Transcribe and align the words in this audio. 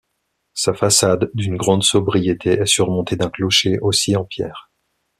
Sa 0.55 0.73
façade, 0.73 1.29
d'une 1.35 1.57
grande 1.57 1.83
sobriété, 1.83 2.53
est 2.53 2.65
surmontée 2.65 3.17
d'un 3.17 3.29
clocher, 3.29 3.77
aussi 3.83 4.15
en 4.15 4.25
pierre. 4.25 4.71